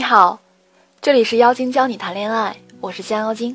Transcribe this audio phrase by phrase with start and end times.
[0.00, 0.40] 你好，
[1.02, 3.54] 这里是妖精教你谈恋爱，我是江妖精。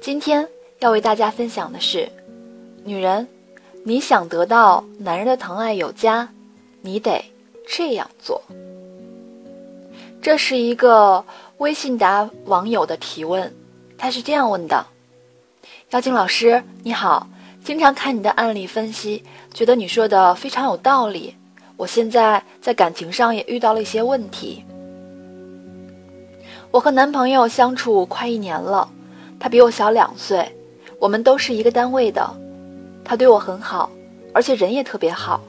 [0.00, 2.08] 今天要为大家分享的是，
[2.84, 3.26] 女人，
[3.84, 6.28] 你想得到男人的疼爱有加，
[6.80, 7.24] 你得
[7.66, 8.40] 这样做。
[10.22, 11.24] 这是一个
[11.58, 13.52] 微信答网友的提问，
[13.98, 14.86] 他是这样问的：
[15.90, 17.26] 妖精老师你好，
[17.64, 21.34] 经常看你的案例分析，觉得你说的非常有道理。
[21.76, 24.64] 我现在在感情上也遇到了一些问题。
[26.74, 28.90] 我和男朋友相处快一年了，
[29.38, 30.44] 他比我小两岁，
[30.98, 32.28] 我们都是一个单位的，
[33.04, 33.88] 他对我很好，
[34.32, 35.40] 而且人也特别好。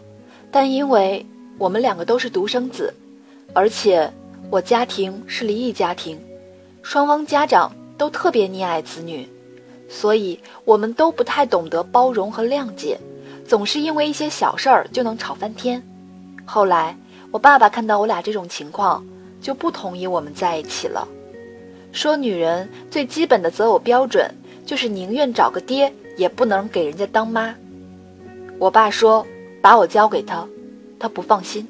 [0.52, 1.26] 但因为
[1.58, 2.94] 我们两个都是独生子，
[3.54, 4.08] 而且
[4.52, 6.24] 我家庭是离异家庭，
[6.84, 9.28] 双方家长都特别溺爱子女，
[9.90, 13.00] 所以我们都不太懂得包容和谅解，
[13.48, 15.82] 总是因为一些小事儿就能吵翻天。
[16.46, 16.96] 后来
[17.32, 19.04] 我爸爸看到我俩这种情况，
[19.42, 21.08] 就不同意我们在一起了。
[21.96, 24.30] 说女人最基本的择偶标准
[24.66, 27.56] 就是宁愿找个爹，也不能给人家当妈。
[28.60, 29.26] 我爸说
[29.62, 30.46] 把我交给他，
[31.00, 31.66] 他不放心，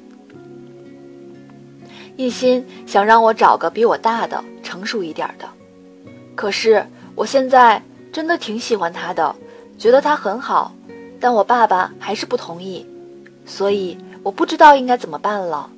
[2.16, 5.48] 一心想让我找个比我大的、成熟一点的。
[6.34, 7.80] 可是我现在
[8.12, 9.36] 真的挺喜欢他的，
[9.78, 10.74] 觉得他很好，
[11.20, 12.84] 但我爸爸还是不同意，
[13.46, 15.70] 所以我不知道应该怎么办了。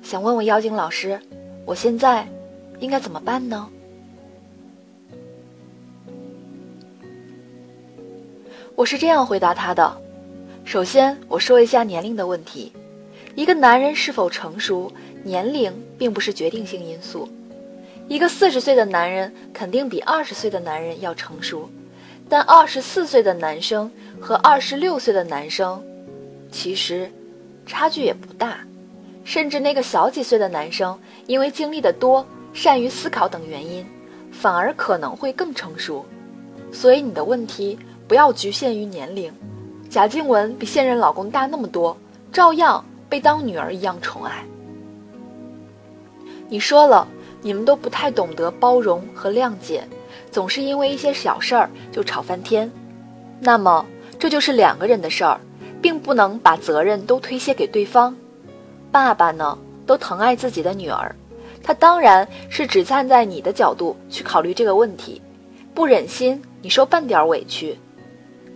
[0.00, 1.20] 想问问妖精老师，
[1.64, 2.28] 我现在
[2.78, 3.68] 应该怎么办呢？
[8.76, 9.96] 我是这样回答他的：
[10.62, 12.70] 首先，我说一下年龄的问题。
[13.34, 17.26] 一个男人是否成熟，年龄并不是决定性因素。
[18.06, 21.70] 一个四十岁的男人肯定比二十岁的男人要成熟，
[22.28, 25.82] 但二十四岁的男生和二十六岁的男生，
[26.52, 27.10] 其实
[27.64, 28.58] 差距也不大。
[29.24, 33.86] 甚至那个小几岁的男生，因为经历的多、善于思考等原因，
[34.30, 36.04] 反而可能会更成熟。
[36.70, 37.78] 所以你的问题。
[38.08, 39.32] 不要局限于年龄，
[39.90, 41.96] 贾静雯比现任老公大那么多，
[42.32, 44.44] 照样被当女儿一样宠爱。
[46.48, 47.06] 你说了，
[47.42, 49.82] 你们都不太懂得包容和谅解，
[50.30, 52.70] 总是因为一些小事儿就吵翻天。
[53.40, 53.84] 那么
[54.18, 55.40] 这就是两个人的事儿，
[55.82, 58.16] 并不能把责任都推卸给对方。
[58.92, 61.14] 爸爸呢，都疼爱自己的女儿，
[61.62, 65.20] 他当然是只站在你的角度去考虑这个问题，
[65.74, 67.76] 不忍心你受半点委屈。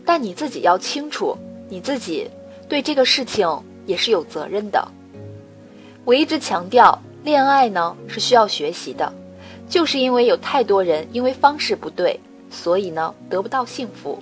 [0.04, 1.36] 但你自己要清楚，
[1.68, 2.28] 你自己
[2.68, 3.48] 对这个事情
[3.86, 4.86] 也是有责任的。
[6.04, 9.12] 我一直强调，恋爱呢是需要学习的，
[9.68, 12.18] 就是因为有太多人因为方式不对，
[12.50, 14.18] 所以呢得不到幸福。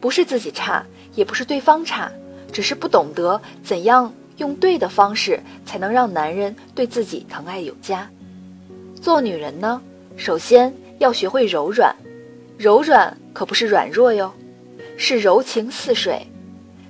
[0.00, 0.84] 不是自己差，
[1.14, 2.10] 也不是对方差，
[2.52, 8.10] 只是不懂得怎样用对的方式，才能让男人对自己疼爱有加。
[9.00, 9.80] 做女人呢，
[10.16, 11.94] 首先要学会柔软。
[12.58, 14.32] 柔软可不是软弱哟，
[14.96, 16.26] 是柔情似水。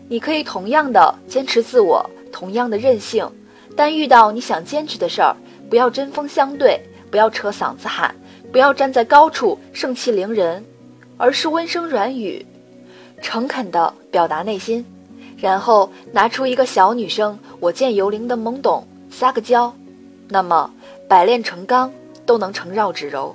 [0.08, 3.26] 你可以同样的坚持自我，同样的任性，
[3.74, 5.34] 但遇到你想坚持的事儿，
[5.70, 6.78] 不要针锋相对，
[7.10, 8.14] 不要扯嗓子喊，
[8.50, 10.62] 不要站在高处盛气凌人，
[11.16, 12.44] 而是温声软语，
[13.22, 14.84] 诚恳的表达内心，
[15.38, 19.74] 然后拿出一个小女生我见犹怜的懵懂撒个娇，
[20.28, 20.70] 那么
[21.08, 21.90] 百炼成钢
[22.26, 23.34] 都能成绕指柔。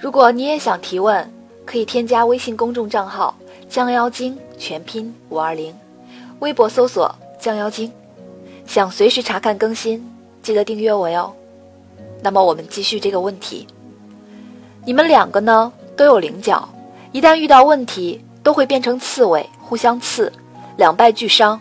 [0.00, 1.28] 如果你也想提问，
[1.66, 3.36] 可以添加微信公众账号
[3.68, 5.74] “降妖精”全拼五二零，
[6.38, 7.90] 微博搜索“降妖精”。
[8.64, 10.08] 想随时查看更新，
[10.40, 11.34] 记得订阅我哟。
[12.22, 13.66] 那么我们继续这个问题。
[14.84, 16.68] 你们两个呢都有棱角，
[17.10, 20.32] 一旦遇到问题，都会变成刺猬，互相刺，
[20.76, 21.60] 两败俱伤。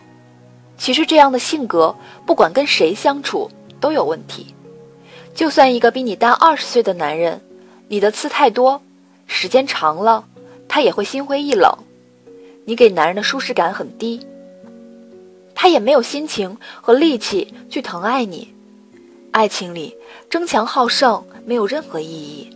[0.78, 3.50] 其实这样的性格，不管跟谁相处
[3.80, 4.54] 都有问题。
[5.34, 7.42] 就算一个比你大二十岁的男人。
[7.90, 8.82] 你的刺太多，
[9.28, 10.26] 时间长了，
[10.68, 11.72] 他也会心灰意冷。
[12.66, 14.26] 你给男人的舒适感很低，
[15.56, 18.54] 他也没有心情和力气去疼爱你。
[19.32, 19.96] 爱情里
[20.30, 22.50] 争强好胜没有任何意义。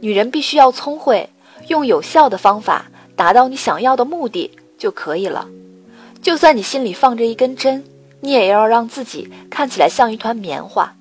[0.00, 1.28] 女人必须要聪慧，
[1.66, 2.86] 用有效的方法
[3.16, 5.48] 达到你想要的目的就可以了。
[6.22, 7.84] 就算你心里放着一根针，
[8.20, 10.94] 你也要让自己看起来像一团棉花，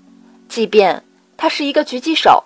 [0.49, 1.03] 即便
[1.35, 2.43] 他是一个狙击手。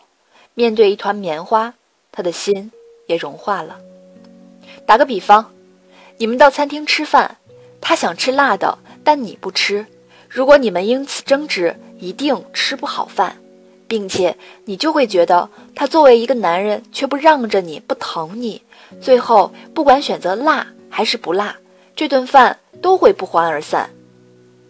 [0.54, 1.74] 面对一团棉花，
[2.12, 2.72] 他的心
[3.08, 3.80] 也融化了。
[4.86, 5.52] 打个比方，
[6.18, 7.38] 你们到餐厅吃饭，
[7.80, 9.86] 他想吃辣的，但你不吃。
[10.30, 13.38] 如果你们因此争执，一定吃不好饭，
[13.88, 18.62] 并且你就会觉得他作为一个男人却不让着你，不疼你。
[19.02, 21.58] 最后，不管选择辣还是不辣，
[21.96, 23.90] 这顿饭都会不欢而散。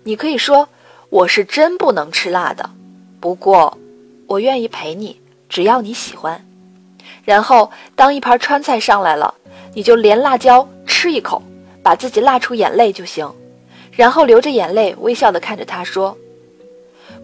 [0.04, 0.68] 你可以说
[1.10, 2.72] ：“我是真不能吃辣的。”
[3.22, 3.78] 不过，
[4.26, 5.21] 我愿意陪你，
[5.52, 6.44] 只要你喜欢。
[7.26, 9.36] 然后，当一盘川菜上来了，
[9.76, 11.44] 你就连辣椒吃一口，
[11.84, 13.30] 把自己辣出眼泪就行。
[13.92, 16.18] 然后流着眼泪，微笑地看着他说：“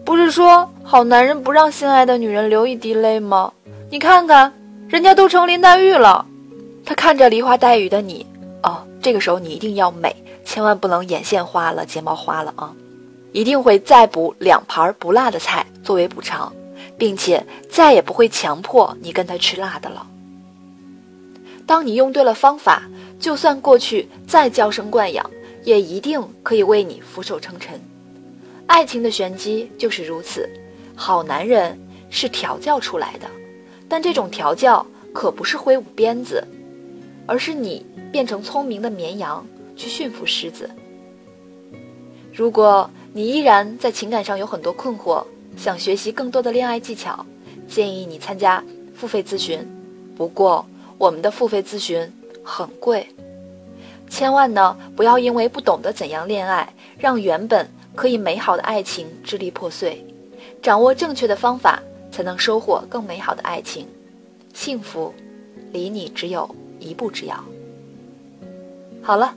[0.04, 3.50] 不是说好男人不让心爱的女人流一滴泪吗？
[3.90, 4.52] 你看看，
[4.88, 6.26] 人家都成林黛玉了。”
[6.84, 8.26] 他看着梨花带雨的你，
[8.62, 10.14] 哦，这个时候你一定要美。
[10.44, 12.72] 千万不能眼线花了，睫毛花了啊！
[13.32, 16.50] 一定会再补两盘不辣的菜作为补偿，
[16.98, 20.06] 并且再也不会强迫你跟他吃辣的了。
[21.64, 22.82] 当你用对了方法，
[23.18, 25.30] 就算过去再娇生惯养，
[25.64, 27.80] 也一定可以为你俯首称臣。
[28.66, 30.48] 爱情的玄机就是如此，
[30.94, 31.78] 好男人
[32.10, 33.26] 是调教出来的，
[33.88, 34.84] 但这种调教
[35.14, 36.46] 可不是挥舞鞭子，
[37.26, 39.46] 而是你变成聪明的绵羊。
[39.78, 40.68] 去驯服狮子。
[42.32, 45.24] 如果你依然在情感上有很多困惑，
[45.58, 47.26] 想学习更多的恋爱技巧，
[47.66, 48.62] 建议你参加
[48.94, 49.58] 付费咨询。
[50.16, 50.64] 不过
[50.96, 52.10] 我们的付费咨询
[52.44, 53.08] 很贵，
[54.08, 60.04] 千万呢不要因为不懂得怎样恋爱，让原本可以美好的爱情支离破碎。
[60.62, 61.82] 掌握正确的方法，
[62.12, 63.86] 才能收获更美好的爱情。
[64.54, 65.12] 幸福，
[65.72, 67.44] 离你只有一步之遥。
[69.02, 69.34] 好了。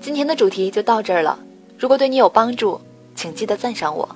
[0.00, 1.36] 今天的主题就到这儿了。
[1.76, 2.80] 如果对你有帮助，
[3.16, 4.08] 请记得赞赏我。